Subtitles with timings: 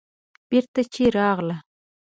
[0.49, 1.55] بېرته چې راغله.